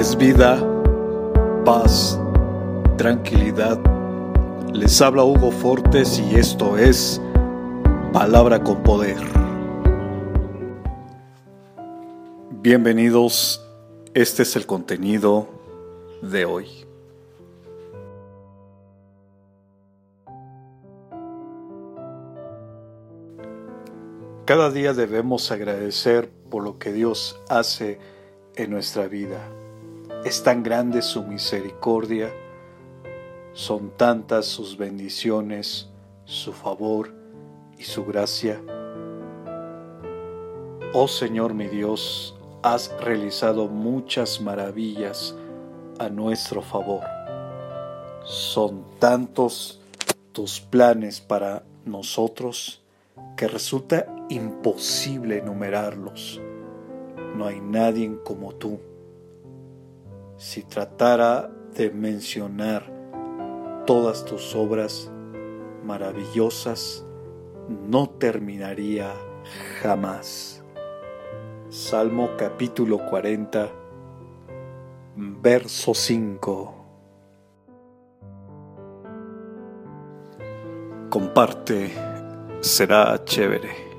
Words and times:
es 0.00 0.16
vida, 0.16 0.58
paz, 1.66 2.18
tranquilidad. 2.96 3.78
Les 4.72 4.98
habla 5.02 5.24
Hugo 5.24 5.50
Fortes 5.50 6.18
y 6.18 6.36
esto 6.36 6.78
es 6.78 7.20
Palabra 8.10 8.64
con 8.64 8.82
Poder. 8.82 9.18
Bienvenidos, 12.62 13.62
este 14.14 14.44
es 14.44 14.56
el 14.56 14.64
contenido 14.64 15.48
de 16.22 16.46
hoy. 16.46 16.66
Cada 24.46 24.70
día 24.70 24.94
debemos 24.94 25.52
agradecer 25.52 26.30
por 26.48 26.64
lo 26.64 26.78
que 26.78 26.90
Dios 26.90 27.38
hace 27.50 27.98
en 28.56 28.70
nuestra 28.70 29.06
vida. 29.06 29.46
Es 30.22 30.42
tan 30.42 30.62
grande 30.62 31.00
su 31.00 31.22
misericordia, 31.22 32.30
son 33.54 33.90
tantas 33.96 34.44
sus 34.44 34.76
bendiciones, 34.76 35.88
su 36.26 36.52
favor 36.52 37.14
y 37.78 37.84
su 37.84 38.04
gracia. 38.04 38.60
Oh 40.92 41.08
Señor 41.08 41.54
mi 41.54 41.68
Dios, 41.68 42.36
has 42.62 42.94
realizado 43.00 43.68
muchas 43.68 44.42
maravillas 44.42 45.34
a 45.98 46.10
nuestro 46.10 46.60
favor. 46.60 47.04
Son 48.22 48.84
tantos 48.98 49.80
tus 50.32 50.60
planes 50.60 51.22
para 51.22 51.62
nosotros 51.86 52.82
que 53.38 53.48
resulta 53.48 54.04
imposible 54.28 55.38
enumerarlos. 55.38 56.42
No 57.34 57.46
hay 57.46 57.62
nadie 57.62 58.18
como 58.22 58.52
tú. 58.52 58.89
Si 60.40 60.62
tratara 60.62 61.50
de 61.74 61.90
mencionar 61.90 62.90
todas 63.86 64.24
tus 64.24 64.54
obras 64.54 65.12
maravillosas, 65.84 67.04
no 67.68 68.08
terminaría 68.08 69.12
jamás. 69.82 70.64
Salmo 71.68 72.30
capítulo 72.38 73.04
40, 73.04 73.68
verso 75.14 75.92
5. 75.92 76.74
Comparte, 81.10 81.92
será 82.60 83.22
chévere. 83.26 83.89